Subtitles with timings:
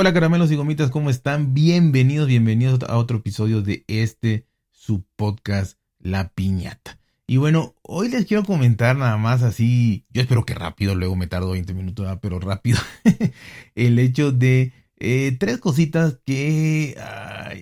[0.00, 1.52] Hola caramelos y gomitas, ¿cómo están?
[1.52, 6.98] Bienvenidos, bienvenidos a otro episodio de este su podcast La Piñata.
[7.26, 11.26] Y bueno, hoy les quiero comentar nada más así, yo espero que rápido, luego me
[11.26, 12.78] tardo 20 minutos, pero rápido,
[13.74, 16.96] el hecho de eh, tres cositas que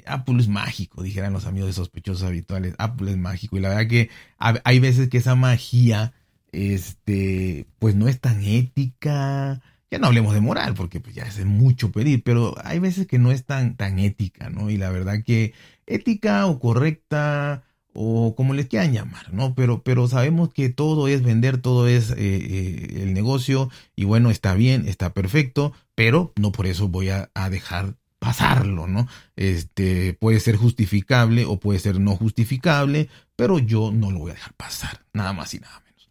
[0.07, 3.89] Apple es mágico, dijeran los amigos de sospechosos habituales, Apple es mágico y la verdad
[3.89, 6.13] que hay veces que esa magia,
[6.53, 11.45] este, pues no es tan ética, ya no hablemos de moral, porque pues ya es
[11.45, 14.71] mucho pedir, pero hay veces que no es tan, tan ética, ¿no?
[14.71, 15.55] Y la verdad que
[15.87, 17.65] ética o correcta
[17.95, 19.55] o como les quieran llamar, ¿no?
[19.55, 24.31] Pero, pero sabemos que todo es vender, todo es eh, eh, el negocio y bueno,
[24.31, 29.09] está bien, está perfecto, pero no por eso voy a, a, dejar pasarlo, ¿no?
[29.37, 34.35] Este puede ser justificable o puede ser no justificable, pero yo no lo voy a
[34.35, 36.09] dejar pasar, nada más y nada menos.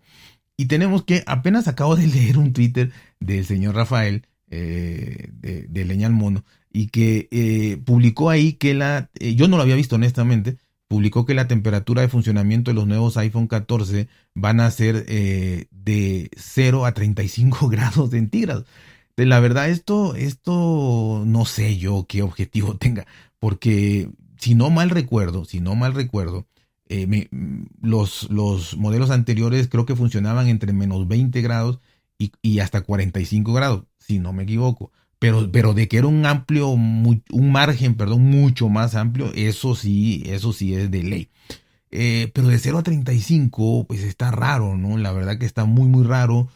[0.57, 5.85] Y tenemos que, apenas acabo de leer un Twitter del señor Rafael eh, de, de,
[5.85, 9.75] Leña al Mono y que eh, publicó ahí que la, eh, yo no lo había
[9.75, 14.71] visto honestamente, publicó que la temperatura de funcionamiento de los nuevos iPhone 14 van a
[14.71, 18.65] ser de 0 a 35 grados centígrados.
[19.17, 23.05] La verdad, esto, esto no sé yo qué objetivo tenga,
[23.39, 26.47] porque si no mal recuerdo, si no mal recuerdo,
[27.81, 31.79] los, los modelos anteriores creo que funcionaban entre menos 20 grados
[32.17, 34.91] y, hasta 45 grados, si no me equivoco.
[35.19, 40.23] Pero, pero de que era un amplio, un margen, perdón, mucho más amplio, eso sí,
[40.27, 41.29] eso sí es de ley.
[41.91, 44.97] Eh, pero de 0 a 35, pues está raro, ¿no?
[44.97, 46.49] La verdad que está muy, muy raro.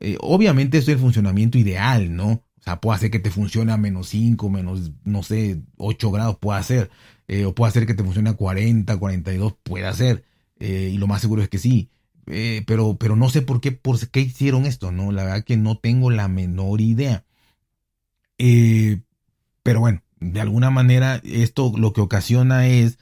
[0.00, 2.28] Eh, obviamente esto es el funcionamiento ideal, ¿no?
[2.32, 6.38] O sea, puede hacer que te funcione a menos 5, menos, no sé, 8 grados,
[6.38, 6.90] puede hacer.
[7.28, 10.24] Eh, o puede hacer que te funcione a 40, 42, puede hacer.
[10.60, 11.90] y lo más seguro es que sí.
[12.26, 15.12] Eh, pero, pero no sé por qué, por qué hicieron esto, ¿no?
[15.12, 17.24] La verdad que no tengo la menor idea.
[18.38, 19.00] Eh,
[19.62, 22.98] pero bueno, de alguna manera esto lo que ocasiona es,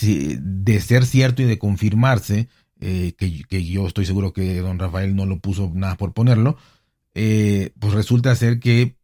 [0.00, 2.48] de ser cierto y de confirmarse,
[2.80, 6.56] eh, que, que, yo estoy seguro que don Rafael no lo puso nada por ponerlo,
[7.12, 8.96] pues resulta ser que,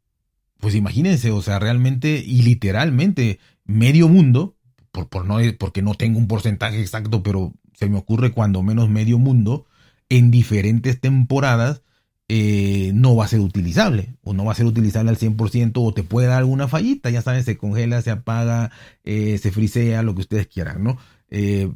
[0.58, 4.56] pues imagínense, o sea, realmente y literalmente medio mundo,
[4.90, 8.90] por, por no, porque no tengo un porcentaje exacto, pero se me ocurre cuando menos
[8.90, 9.66] medio mundo,
[10.08, 11.82] en diferentes temporadas,
[12.28, 15.94] eh, no va a ser utilizable o no va a ser utilizable al 100% o
[15.94, 18.72] te puede dar alguna fallita, ya saben, se congela, se apaga,
[19.04, 20.98] eh, se frisea, lo que ustedes quieran, ¿no?
[21.30, 21.70] Eh,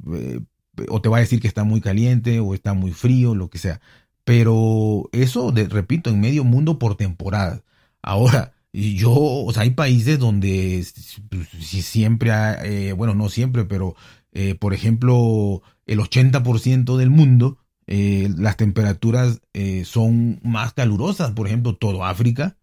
[0.88, 3.58] o te va a decir que está muy caliente o está muy frío, lo que
[3.58, 3.80] sea.
[4.24, 7.62] Pero eso, repito, en medio mundo por temporada.
[8.02, 10.84] Ahora, yo, o sea, hay países donde
[11.60, 13.94] si siempre, hay, bueno, no siempre, pero
[14.58, 21.32] por ejemplo, el 80% del mundo, eh, las temperaturas eh, son más calurosas.
[21.32, 22.56] Por ejemplo, todo África,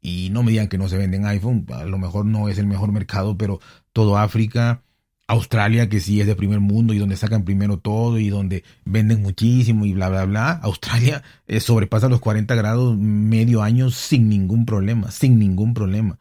[0.00, 2.66] y no me digan que no se venden iPhone, a lo mejor no es el
[2.66, 3.60] mejor mercado, pero
[3.92, 4.82] todo África,
[5.26, 9.22] Australia, que sí es de primer mundo y donde sacan primero todo y donde venden
[9.22, 10.50] muchísimo y bla, bla, bla.
[10.52, 16.18] Australia eh, sobrepasa los 40 grados medio año sin ningún problema, sin ningún problema.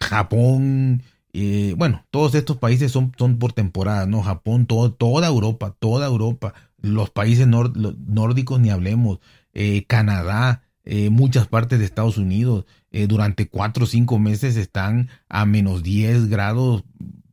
[0.00, 1.02] Japón,
[1.32, 4.22] eh, bueno, todos estos países son, por temporada, ¿no?
[4.22, 9.20] Japón, toda Europa, toda Europa, los países nórdicos ni hablemos,
[9.52, 15.44] eh, Canadá, eh, muchas partes de Estados Unidos, durante cuatro o cinco meses están a
[15.44, 16.84] menos 10 grados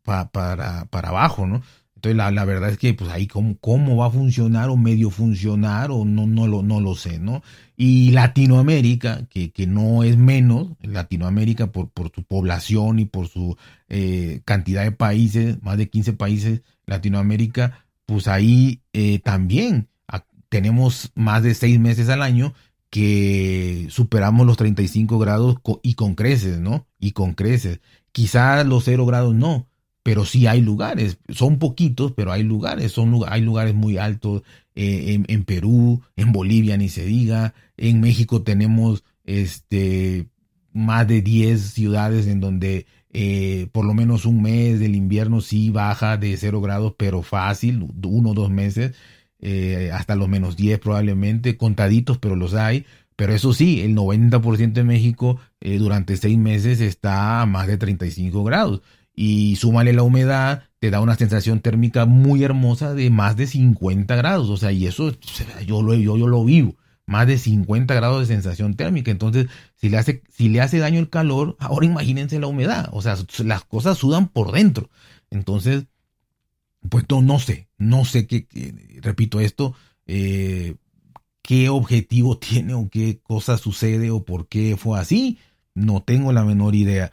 [0.03, 1.61] para, para abajo, ¿no?
[2.05, 5.09] Entonces la, la, verdad es que pues ahí cómo, cómo va a funcionar o medio
[5.09, 7.41] funcionar o no, no, lo, no lo sé, ¿no?
[7.75, 13.57] Y Latinoamérica, que, que no es menos, Latinoamérica por, por su población y por su
[13.89, 19.87] eh, cantidad de países, más de 15 países, Latinoamérica, pues ahí eh, también
[20.49, 22.53] tenemos más de seis meses al año
[22.89, 26.87] que superamos los 35 grados y con creces, ¿no?
[26.99, 27.81] Y con creces.
[28.11, 29.67] Quizás los 0 grados no,
[30.05, 34.43] pero sí hay lugares, son poquitos, pero hay lugares, son, hay lugares muy altos
[34.75, 40.27] eh, en, Perú, en Bolivia ni se diga, en México tenemos este,
[40.73, 45.71] más de 10 ciudades en donde eh, por lo menos un mes del invierno sí
[45.71, 48.95] baja de 0 grados, pero fácil, uno o dos meses,
[49.39, 52.85] eh, hasta los menos 10 probablemente, contaditos, pero los hay.
[53.15, 58.43] Pero eso sí, el 90% de México durante seis meses está a más de 35
[58.43, 58.81] grados
[59.15, 64.15] y súmale la humedad, te da una sensación térmica muy hermosa de más de 50
[64.15, 64.49] grados.
[64.49, 65.13] O sea, y eso
[65.65, 66.75] yo lo, yo, yo lo vivo.
[67.07, 69.11] Más de 50 grados de sensación térmica.
[69.11, 72.89] Entonces, si le, hace, si le hace daño el calor, ahora imagínense la humedad.
[72.91, 74.89] O sea, las cosas sudan por dentro.
[75.29, 75.85] Entonces,
[76.89, 78.47] pues no, no sé, no sé qué,
[79.01, 79.75] repito esto,
[80.05, 80.75] eh,
[81.41, 85.39] qué objetivo tiene o qué cosa sucede o por qué fue así
[85.73, 87.11] No tengo la menor idea.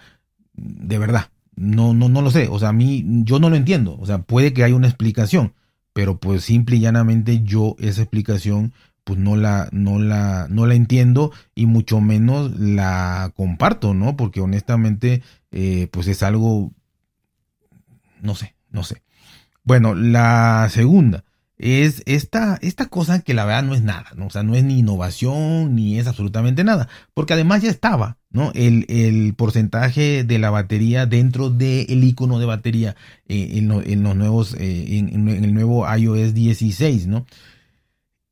[0.54, 1.31] De verdad.
[1.54, 2.48] No, no, no lo sé.
[2.50, 3.96] O sea, a mí, yo no lo entiendo.
[3.98, 5.54] O sea, puede que haya una explicación,
[5.92, 8.72] pero pues simple y llanamente yo esa explicación
[9.04, 14.16] pues no la, no la, no la entiendo y mucho menos la comparto, ¿no?
[14.16, 16.72] Porque honestamente, eh, pues es algo,
[18.20, 19.02] no sé, no sé.
[19.64, 21.24] Bueno, la segunda
[21.62, 24.26] es esta, esta cosa que la verdad no es nada, ¿no?
[24.26, 28.50] O sea, no es ni innovación ni es absolutamente nada, porque además ya estaba, ¿no?
[28.54, 32.96] El, el porcentaje de la batería dentro del icono de batería
[33.28, 33.68] eh, en,
[34.02, 37.26] los nuevos, eh, en, el nuevo iOS 16, ¿no?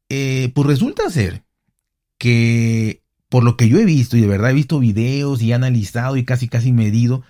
[0.08, 1.44] Eh, pues resulta ser
[2.18, 5.54] que, por lo que yo he visto, y de verdad he visto videos y he
[5.54, 7.22] analizado y casi casi medido,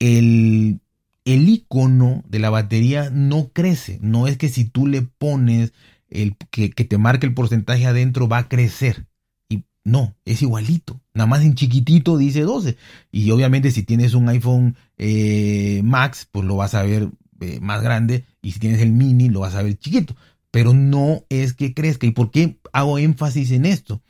[0.00, 0.80] el
[1.24, 3.98] el icono de la batería no crece.
[4.02, 5.72] No es que si tú le pones
[6.10, 9.06] el que, te marque el porcentaje adentro va a crecer.
[9.48, 11.00] Y no, es igualito.
[11.14, 12.76] Nada más en chiquitito dice 12.
[13.10, 17.08] Y obviamente si tienes un iPhone eh, Max, pues lo vas a ver
[17.40, 18.24] eh, más grande.
[18.42, 20.14] Y si tienes el mini, lo vas a ver chiquito.
[20.50, 22.06] Pero no es que crezca.
[22.06, 24.02] ¿Y por qué hago énfasis en esto?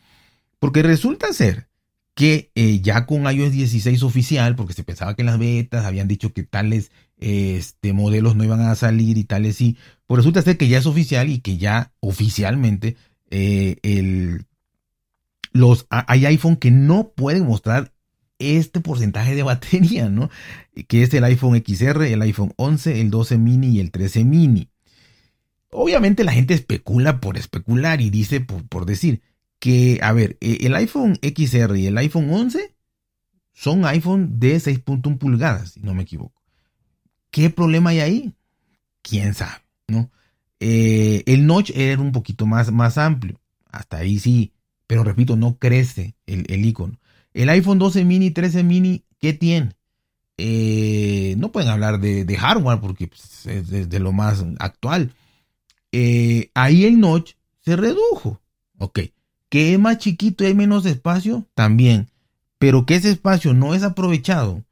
[0.59, 1.69] Porque resulta ser
[2.15, 6.09] que eh, ya con iOS 16 oficial, porque se pensaba que en las betas habían
[6.09, 9.77] dicho que tales este, modelos no iban a salir y tales sí,
[10.07, 12.97] pues resulta ser que ya es oficial y que ya oficialmente
[13.31, 14.47] eh, el,
[15.53, 17.93] los, hay iPhone que no pueden mostrar
[18.39, 20.31] este porcentaje de batería, ¿no?
[20.89, 24.69] Que es el iPhone XR, el iPhone 11, el 12 mini y el 13 mini.
[25.71, 29.23] Obviamente la gente especula por especular y dice por, por decir,
[29.59, 32.75] que, a ver, e, el iPhone XR y el iPhone 11
[33.53, 36.44] son iPhone de 6.1 pulgadas, si no me equivoco.
[37.35, 38.33] ¿Qué problema hay ahí?
[39.03, 39.65] ¿Quién sabe?
[39.89, 40.09] ¿no?
[40.61, 43.41] Eh, el notch era un poquito más, más amplio.
[43.73, 44.53] Hasta ahí sí.
[44.87, 47.01] Pero repito, no crece el, icono.
[47.33, 49.73] El iPhone 12 mini, 13 mini, ¿qué tiene?
[50.39, 55.13] Eh, no pueden hablar de, hardware porque pues, es de, lo más actual.
[55.91, 57.33] Eh, ahí el notch
[57.65, 58.41] se redujo.
[58.79, 59.01] Ok
[59.55, 62.11] que es más chiquito y hay menos espacio, también.
[62.59, 64.65] Pero que ese espacio no es aprovechado,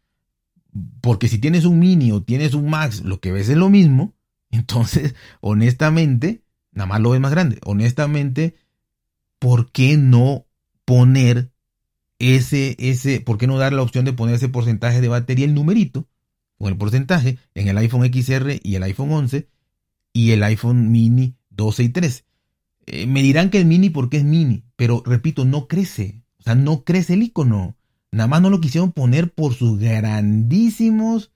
[1.00, 4.14] porque si tienes un mini o tienes un max, lo que ves es lo mismo,
[4.50, 6.42] entonces, honestamente,
[6.72, 7.58] nada más lo ves más grande.
[7.64, 8.56] Honestamente,
[9.38, 10.46] ¿por qué no
[10.84, 11.52] poner
[12.18, 15.54] ese, ese, por qué no dar la opción de poner ese porcentaje de batería, el
[15.54, 16.08] numerito,
[16.58, 19.48] o el porcentaje, en el iPhone XR y el iPhone 11
[20.12, 22.24] y el iPhone mini 12 y 13?
[22.86, 26.22] Eh, me dirán que es mini porque es mini, pero repito, no crece.
[26.38, 27.76] O sea, no crece el icono.
[28.12, 31.32] Nada más no lo quisieron poner por sus grandísimos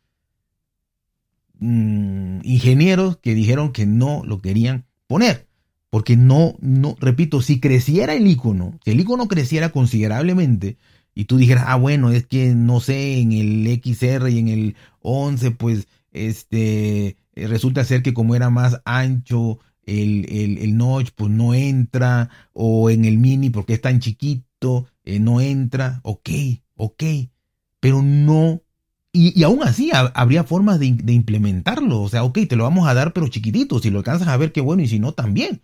[1.58, 5.46] mm, ingenieros que dijeron que no lo querían poner.
[5.88, 10.76] Porque no, no, repito, si creciera el icono, si el icono creciera considerablemente,
[11.14, 14.76] y tú dijeras, ah, bueno, es que no sé, en el XR y en el
[15.00, 21.30] 11, pues, este, resulta ser que como era más ancho el, el, el, notch pues
[21.30, 26.28] no entra, o en el mini porque es tan chiquito, eh, no entra, ok,
[26.74, 27.02] ok,
[27.80, 28.60] pero no,
[29.12, 32.86] y, y aún así habría formas de, de, implementarlo, o sea, ok, te lo vamos
[32.86, 35.62] a dar pero chiquitito, si lo alcanzas a ver qué bueno y si no también.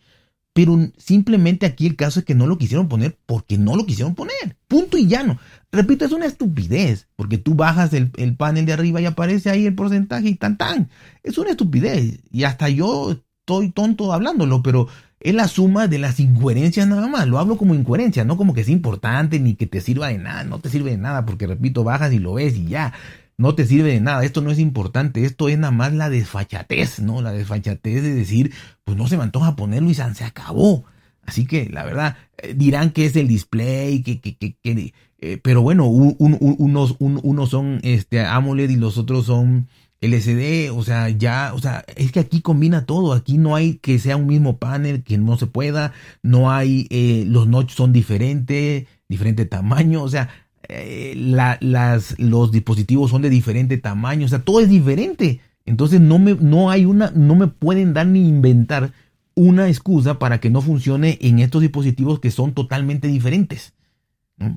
[0.55, 4.15] Pero simplemente aquí el caso es que no lo quisieron poner porque no lo quisieron
[4.15, 4.57] poner.
[4.69, 5.39] Punto y llano.
[5.71, 7.09] Repito, es una estupidez.
[7.17, 10.59] Porque tú bajas el, el panel de arriba y aparece ahí el porcentaje y tan
[10.59, 10.91] tan.
[11.23, 12.21] Es una estupidez.
[12.31, 14.89] Y hasta yo estoy tonto hablándolo, pero
[15.23, 17.29] es la suma de las incoherencias nada más.
[17.29, 20.45] Lo hablo como incoherencia, no como que es importante ni que te sirva de nada.
[20.45, 22.93] No te sirve de nada porque, repito, bajas y lo ves y ya.
[23.39, 24.25] No te sirve de nada.
[24.25, 25.25] Esto no es importante.
[25.25, 27.23] Esto es nada más la desfachatez, ¿no?
[27.23, 28.53] La desfachatez de decir,
[28.85, 30.85] pues no se me antoja ponerlo y se acabó.
[31.25, 35.39] Así que, la verdad, eh, dirán que es el display, que, que, que, que eh,
[35.41, 39.69] pero bueno, unos, unos son este AMOLED y los otros son
[40.03, 43.99] LCD, o sea, ya, o sea, es que aquí combina todo, aquí no hay que
[44.01, 45.93] sea un mismo panel, que no se pueda,
[46.23, 50.29] no hay, eh, los notches son diferentes, diferente tamaño, o sea,
[50.69, 55.41] eh, las, los dispositivos son de diferente tamaño, o sea, todo es diferente.
[55.65, 58.93] Entonces no me, no hay una, no me pueden dar ni inventar
[59.37, 63.73] una excusa para que no funcione en estos dispositivos que son totalmente diferentes.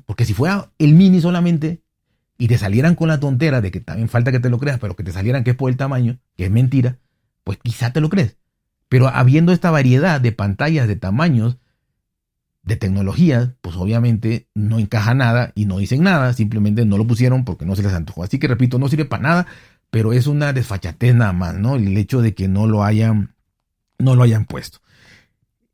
[0.06, 1.82] Porque si fuera el mini solamente,
[2.38, 4.96] y te salieran con la tontera de que también falta que te lo creas, pero
[4.96, 6.98] que te salieran que es por el tamaño, que es mentira,
[7.44, 8.36] pues quizá te lo crees.
[8.88, 11.58] Pero habiendo esta variedad de pantallas, de tamaños,
[12.62, 17.44] de tecnologías, pues obviamente no encaja nada y no dicen nada, simplemente no lo pusieron
[17.44, 18.24] porque no se les antojó.
[18.24, 19.46] Así que repito, no sirve para nada,
[19.90, 21.76] pero es una desfachatez nada más, ¿no?
[21.76, 23.34] El hecho de que no lo hayan,
[23.98, 24.80] no lo hayan puesto.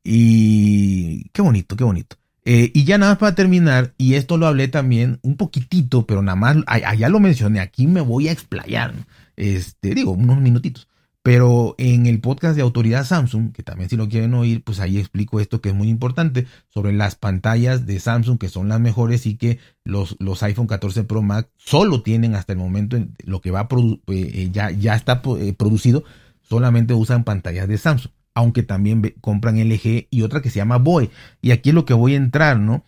[0.03, 2.17] Y qué bonito, qué bonito.
[2.45, 6.21] Eh, y ya nada más para terminar, y esto lo hablé también un poquitito, pero
[6.21, 8.93] nada más, allá lo mencioné, aquí me voy a explayar,
[9.37, 10.87] este, digo, unos minutitos.
[11.21, 14.97] Pero en el podcast de autoridad Samsung, que también si lo quieren oír, pues ahí
[14.97, 19.25] explico esto que es muy importante sobre las pantallas de Samsung que son las mejores
[19.25, 23.51] y que los, los iPhone 14 Pro Max solo tienen hasta el momento lo que
[23.51, 26.03] va a eh, eh, ya, ya está producido,
[26.41, 31.09] solamente usan pantallas de Samsung, aunque también compran LG y otra que se llama BOE.
[31.41, 32.83] Y aquí es lo que voy a entrar, ¿no?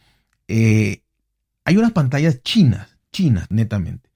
[0.47, 4.09] hay unas pantallas chinas, chinas netamente,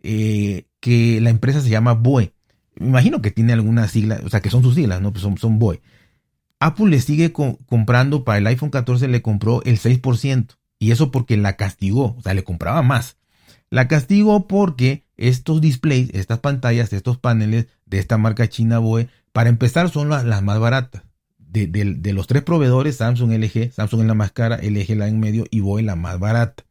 [0.00, 2.32] que la empresa se llama BOE
[2.78, 5.12] me imagino que tiene alguna sigla, o sea, que son sus siglas, ¿no?
[5.12, 5.80] Pues son, son BOE.
[6.60, 11.36] Apple le sigue comprando, para el iPhone 14 le compró el 6%, y eso porque
[11.36, 13.16] la castigó, o sea, le compraba más.
[13.70, 19.50] La castigó porque estos displays, estas pantallas, estos paneles de esta marca china BOE, para
[19.50, 21.02] empezar son las, más baratas.
[21.36, 21.66] De,
[22.14, 25.60] los tres proveedores, Samsung, LG, Samsung es la más cara, LG la en medio y
[25.60, 26.64] BOE la más barata.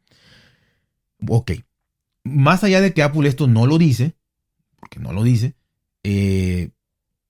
[1.27, 1.51] Ok.
[2.23, 4.15] Más allá de que Apple esto no lo dice,
[4.79, 5.53] porque no lo dice,
[6.01, 6.71] eh,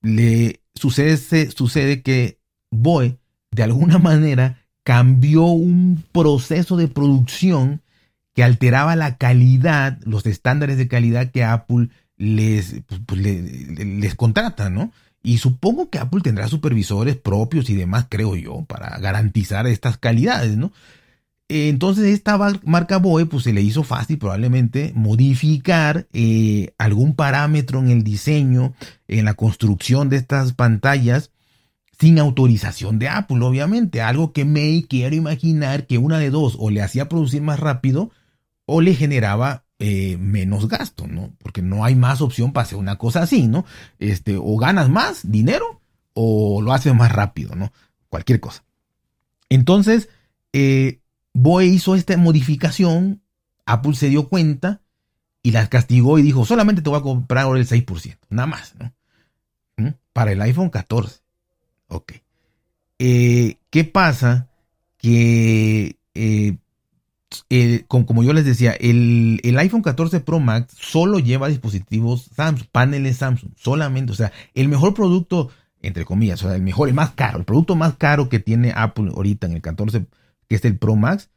[0.01, 1.17] le sucede,
[1.51, 2.39] sucede que
[2.71, 3.17] Boe
[3.51, 7.81] de alguna manera cambió un proceso de producción
[8.33, 14.69] que alteraba la calidad, los estándares de calidad que Apple les, pues, pues, les contrata,
[14.69, 14.93] ¿no?
[15.25, 20.55] Y supongo que Apple tendrá supervisores propios y demás, creo yo, para garantizar estas calidades,
[20.55, 20.72] ¿no?
[21.48, 27.89] Entonces esta marca BOE pues se le hizo fácil probablemente modificar eh, algún parámetro en
[27.89, 28.74] el diseño,
[29.08, 31.32] en la construcción de estas pantallas
[32.00, 34.01] sin autorización de Apple, obviamente.
[34.01, 38.12] Algo que me quiero imaginar que una de dos o le hacía producir más rápido
[38.65, 41.34] o le generaba eh, menos gasto, ¿no?
[41.39, 43.65] Porque no hay más opción para hacer una cosa así, ¿no?
[44.00, 45.82] Este, o ganas más dinero
[46.13, 47.72] o lo haces más rápido, ¿no?
[48.10, 48.63] Cualquier cosa.
[49.50, 50.10] Entonces,
[50.53, 51.01] eh,
[51.34, 53.22] Boe hizo esta modificación,
[53.65, 54.82] Apple se dio cuenta
[55.44, 58.74] y las castigó y dijo, solamente te voy a comprar ahora el 6%, nada más,
[58.75, 58.94] ¿no?
[59.77, 59.94] ¿Mm?
[60.13, 61.20] Para el iPhone 14.
[61.89, 62.13] Ok.
[63.00, 64.50] Eh, ¿Qué pasa?
[64.98, 66.58] Que, eh,
[67.88, 73.17] como, yo les decía, el, el, iPhone 14 Pro Max solo lleva dispositivos Samsung, paneles
[73.17, 75.50] Samsung, solamente, o sea, el mejor producto,
[75.82, 78.74] entre comillas, o sea, el mejor, el más caro, el producto más caro que tiene
[78.75, 80.05] Apple ahorita en el 14
[80.48, 81.29] que es el Pro Max,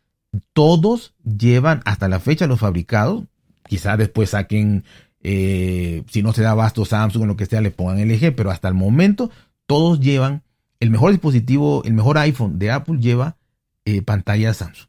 [0.53, 3.25] todos llevan hasta la fecha los fabricados.
[3.67, 4.85] Quizá después saquen,
[5.23, 8.51] eh, si no se da abasto Samsung o lo que sea, le pongan LG, pero
[8.51, 9.31] hasta el momento
[9.67, 10.43] todos llevan
[10.81, 13.37] el mejor dispositivo, el mejor iPhone de Apple lleva
[13.85, 14.88] eh, pantalla Samsung.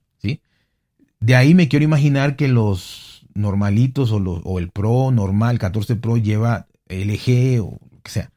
[1.19, 6.67] De ahí me quiero imaginar que los normalitos o, el Pro normal, 14 Pro, lleva
[6.87, 8.31] LG o lo que sea.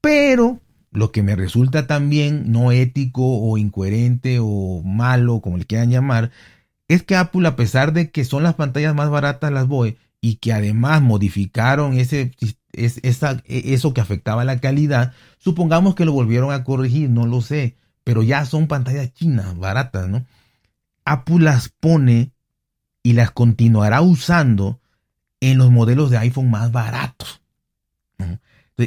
[0.00, 5.90] Pero lo que me resulta también no ético o incoherente o malo, como le quieran
[5.90, 6.30] llamar,
[6.88, 10.36] es que Apple, a pesar de que son las pantallas más baratas las BOE y
[10.36, 12.32] que además modificaron ese,
[12.72, 17.76] esa, eso que afectaba la calidad, supongamos que lo volvieron a corregir, no lo sé,
[18.04, 20.26] pero ya son pantallas chinas, baratas, ¿no?
[21.04, 22.32] Apple las pone
[23.02, 24.80] y las continuará usando
[25.40, 27.42] en los modelos de iPhone más baratos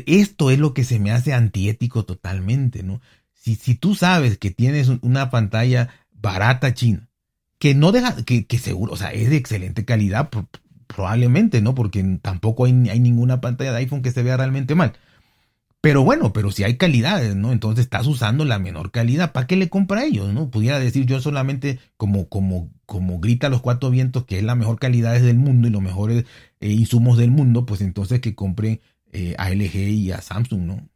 [0.05, 3.01] esto es lo que se me hace antiético totalmente, ¿no?
[3.33, 7.07] Si, si tú sabes que tienes una pantalla barata china,
[7.59, 10.29] que no deja, que, que seguro, o sea, es de excelente calidad,
[10.87, 11.75] probablemente, ¿no?
[11.75, 14.93] Porque tampoco hay, hay, ninguna pantalla de iPhone que se vea realmente mal.
[15.85, 17.51] Pero bueno, pero si hay calidades, ¿no?
[17.51, 19.33] Entonces estás usando la menor calidad.
[19.33, 20.49] ¿Para qué le compra a ellos, no?
[20.49, 24.79] Pudiera decir yo solamente, como, como, como grita los cuatro vientos, que es la mejor
[24.79, 26.25] calidad del mundo y los mejores
[26.59, 30.89] eh, insumos del mundo, pues entonces que compre eh, a LG y a Samsung, ¿no?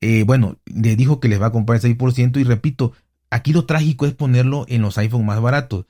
[0.00, 2.94] Eh, bueno, le dijo que les va a comprar el 6% y repito,
[3.28, 5.84] aquí lo trágico es ponerlo en los iPhone más baratos.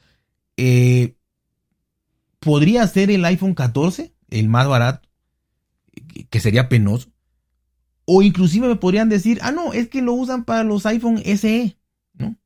[2.41, 5.09] ¿Podría ser el iPhone 14 el más barato?
[6.31, 7.14] Que sería penoso.
[8.07, 11.77] O inclusive me podrían decir, ah, no, es que lo usan para los iPhone SE,
[12.15, 12.37] ¿no?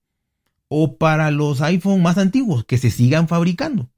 [0.68, 3.90] O para los iPhone más antiguos, que se sigan fabricando.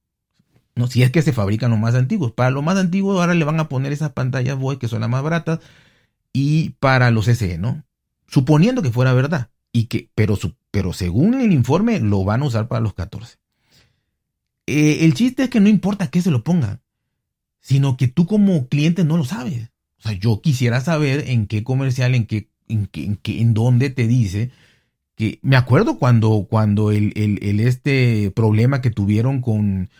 [0.74, 0.86] ¿no?
[0.86, 2.32] Si es que se fabrican los más antiguos.
[2.32, 5.10] Para los más antiguos ahora le van a poner esas pantallas BOE que son las
[5.10, 5.60] más baratas
[6.32, 7.84] y para los SE, ¿no?
[8.26, 9.50] Suponiendo que fuera verdad.
[9.72, 10.38] Y que, pero,
[10.70, 13.38] pero según el informe lo van a usar para los 14.
[14.66, 16.80] Eh, el chiste es que no importa que se lo pongan,
[17.60, 19.70] sino que tú como cliente no lo sabes.
[20.00, 23.54] O sea, yo quisiera saber en qué comercial, en qué, en qué, en, qué, en
[23.54, 24.50] dónde te dice
[25.14, 29.90] que me acuerdo cuando, cuando el, el, este problema que tuvieron con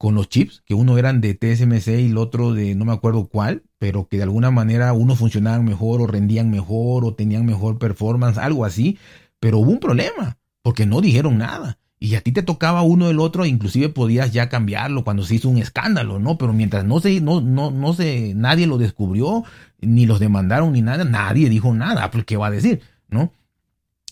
[0.00, 3.28] con los chips, que uno eran de TSMC y el otro de no me acuerdo
[3.28, 7.78] cuál, pero que de alguna manera uno funcionaban mejor o rendían mejor o tenían mejor
[7.78, 8.96] performance, algo así,
[9.40, 11.79] pero hubo un problema, porque no dijeron nada.
[12.02, 15.50] Y a ti te tocaba uno del otro, inclusive podías ya cambiarlo cuando se hizo
[15.50, 16.38] un escándalo, ¿no?
[16.38, 19.44] Pero mientras no se, no, no, no se, nadie lo descubrió,
[19.82, 22.80] ni los demandaron, ni nada, nadie dijo nada, pues ¿qué va a decir?
[23.10, 23.34] ¿No?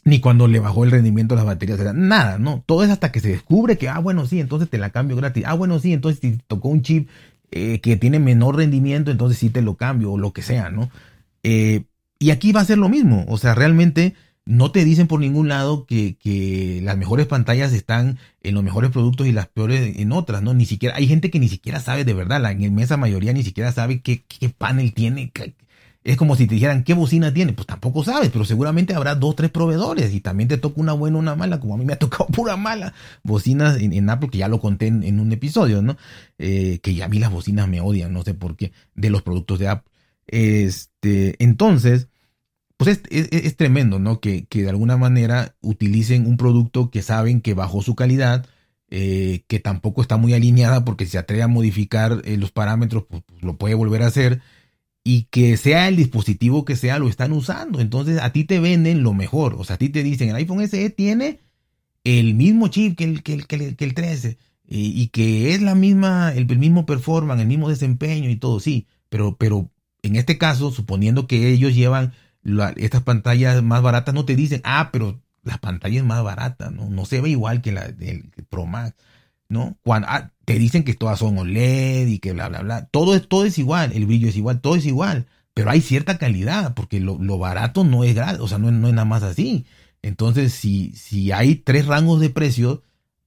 [0.04, 2.62] Ni cuando le bajó el rendimiento de las baterías, nada, ¿no?
[2.66, 5.44] Todo es hasta que se descubre que, ah, bueno, sí, entonces te la cambio gratis.
[5.46, 7.08] Ah, bueno, sí, entonces si te tocó un chip
[7.50, 10.90] eh, que tiene menor rendimiento, entonces sí te lo cambio, o lo que sea, ¿no?
[11.42, 11.84] Eh,
[12.18, 14.14] y aquí va a ser lo mismo, o sea, realmente
[14.48, 18.90] no te dicen por ningún lado que, que, las mejores pantallas están en los mejores
[18.90, 20.54] productos y las peores en otras, ¿no?
[20.54, 23.72] Ni siquiera, hay gente que ni siquiera sabe de verdad, la inmensa mayoría ni siquiera
[23.72, 25.30] sabe qué, qué panel tiene.
[26.02, 29.36] es como si te dijeran qué bocina tiene, pues tampoco sabes, pero seguramente habrá dos,
[29.36, 31.98] tres proveedores y también te toca una buena una mala, como a mí me ha
[31.98, 32.94] tocado pura mala.
[33.22, 35.98] Bocinas en, Apple, que ya lo conté en, un episodio, ¿no?
[36.38, 39.20] Eh, que ya a mí las bocinas me odian, no sé por qué, de los
[39.20, 39.92] productos de Apple.
[40.26, 42.08] Este, entonces,
[42.78, 44.20] pues es, tremendo, ¿no?
[44.20, 48.46] Que, de alguna manera utilicen un producto que saben que bajó su calidad,
[48.88, 53.04] eh, que tampoco está muy alineada porque si se atreve a modificar eh, los parámetros,
[53.08, 54.40] pues, pues, lo puede volver a hacer,
[55.02, 57.80] y que sea el dispositivo que sea, lo están usando.
[57.80, 60.66] Entonces a ti te venden lo mejor, o sea, a ti te dicen, el iPhone
[60.68, 61.40] SE tiene
[62.04, 66.32] el mismo chip que el, que el, que el, 13 y, que es la misma,
[66.32, 69.70] el, mismo performance, el mismo desempeño y todo, sí, pero, pero
[70.02, 72.12] en este caso, suponiendo que ellos llevan
[72.76, 76.88] estas pantallas más baratas no te dicen, ah, pero la pantalla es más barata, ¿no?
[76.90, 78.94] No se ve igual que la del Pro Max,
[79.48, 79.76] ¿no?
[79.82, 82.86] Cuando, ah, te dicen que todas son OLED y que bla, bla, bla.
[82.86, 86.18] Todo es, todo es igual, el brillo es igual, todo es igual, pero hay cierta
[86.18, 89.66] calidad, porque lo, barato no es gratis, o sea, no, no, es nada más así.
[90.02, 92.80] Entonces, si, si hay tres rangos de precios,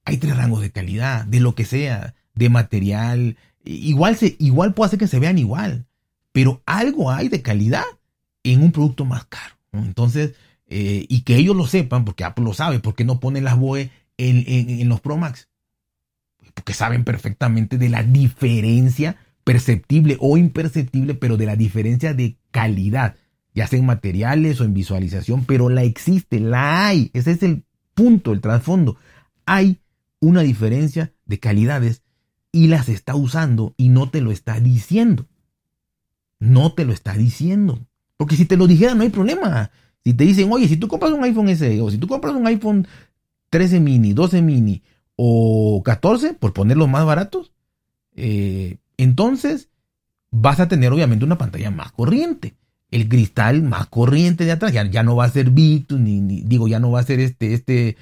[0.04, 3.36] hay tres rangos de calidad, de lo que sea, de material.
[3.64, 5.86] Igual, se, igual puede hacer que se vean igual,
[6.32, 7.84] pero algo hay de calidad
[8.44, 9.56] en un producto más caro.
[9.72, 10.34] Entonces,
[10.66, 13.90] eh, y que ellos lo sepan, porque Apple lo sabe, porque no ponen las BOE
[14.16, 15.48] en, los Pro Max?
[16.54, 23.16] Porque saben perfectamente de la diferencia perceptible o imperceptible, pero de la diferencia de calidad,
[23.54, 27.10] ya sea en materiales o en visualización, pero la existe, la hay.
[27.12, 28.96] Ese es el punto, el trasfondo.
[29.46, 29.80] Hay
[30.20, 32.02] una diferencia de calidades
[32.52, 35.26] y las está usando y no te lo está diciendo.
[36.38, 37.86] No te lo está diciendo.
[38.22, 39.72] Porque si te lo dijera no hay problema.
[40.04, 42.46] Si te dicen, oye, si tú compras un iPhone SE o si tú compras un
[42.46, 42.86] iPhone
[43.50, 44.80] 13 mini, 12 mini
[45.16, 47.50] o 14, por ponerlos más baratos,
[48.14, 49.70] eh, entonces
[50.30, 52.54] vas a tener obviamente una pantalla más corriente.
[52.92, 56.78] El cristal más corriente de atrás, ya, no va a ser Victus, ni, digo, ya
[56.78, 57.96] no va a ser este, este,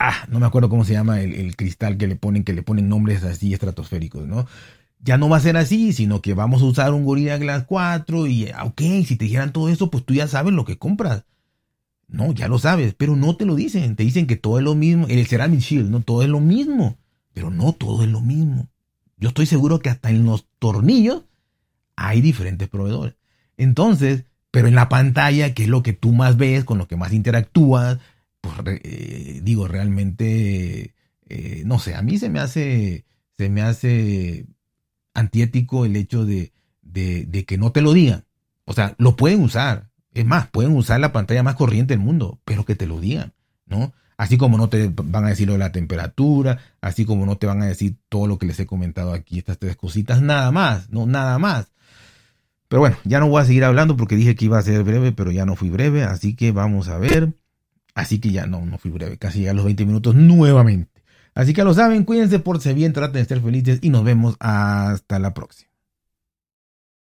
[0.00, 2.64] ah, no me acuerdo cómo se llama el, el, cristal que le ponen, que le
[2.64, 4.48] ponen nombres así estratosféricos, ¿no?
[5.00, 8.26] Ya no va a ser así, sino que vamos a usar un Gorilla Glass 4
[8.26, 11.24] y, ah, ok, si te dijeran todo eso, pues tú ya sabes lo que compras.
[12.08, 13.94] No, ya lo sabes, pero no te lo dicen.
[13.94, 15.06] Te dicen que todo es lo mismo.
[15.08, 16.96] El Ceramic Shield, no, todo es lo mismo.
[17.34, 18.68] Pero no todo es lo mismo.
[19.18, 21.24] Yo estoy seguro que hasta en los tornillos
[21.96, 23.16] hay diferentes proveedores.
[23.56, 26.96] Entonces, pero en la pantalla, que es lo que tú más ves, con lo que
[26.96, 27.98] más interactúas,
[28.40, 30.94] pues eh, digo, realmente,
[31.28, 33.04] eh, no sé, a mí se me hace,
[33.36, 34.46] se me hace
[35.18, 36.52] antiético el hecho de,
[36.82, 38.24] de, que no te lo digan.
[38.64, 39.88] O sea, lo pueden usar.
[40.14, 43.32] Es más, pueden usar la pantalla más corriente del mundo, pero que te lo digan,
[43.66, 43.92] ¿no?
[44.16, 47.46] Así como no te van a decir lo de la temperatura, así como no te
[47.46, 50.90] van a decir todo lo que les he comentado aquí, estas tres cositas, nada más,
[50.90, 51.70] no, nada más.
[52.66, 55.12] Pero bueno, ya no voy a seguir hablando porque dije que iba a ser breve,
[55.12, 57.32] pero ya no fui breve, así que vamos a ver.
[57.94, 60.97] Así que ya no, no fui breve, casi ya los 20 minutos nuevamente.
[61.38, 65.20] Así que lo saben, cuídense, por bien, traten de ser felices y nos vemos hasta
[65.20, 65.70] la próxima.